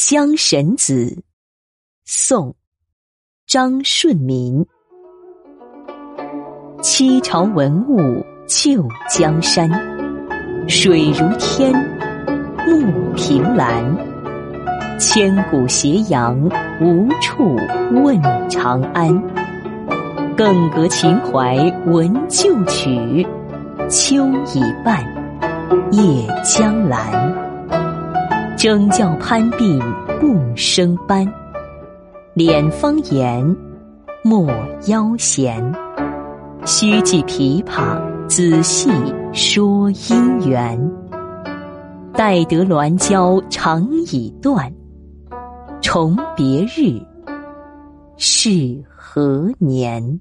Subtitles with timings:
[0.00, 1.06] 江神子》
[2.06, 2.50] 宋·
[3.48, 4.64] 张顺民。
[6.80, 9.68] 七朝文物旧江山，
[10.68, 11.74] 水如天，
[12.64, 13.84] 木凭栏。
[15.00, 16.48] 千古斜阳
[16.80, 17.56] 无处
[18.00, 19.12] 问长安。
[20.36, 21.56] 更隔秦淮
[21.86, 23.26] 闻旧曲，
[23.90, 25.04] 秋已半，
[25.90, 27.47] 夜将阑。
[28.58, 29.80] 争教攀鬓
[30.18, 31.24] 不生斑，
[32.34, 33.56] 敛芳言，
[34.24, 34.50] 莫
[34.88, 35.62] 腰闲。
[36.66, 38.90] 须记琵琶，仔细
[39.32, 40.76] 说姻缘。
[42.12, 44.74] 待得鸾交长已断，
[45.80, 47.00] 重别日，
[48.16, 50.20] 是何年？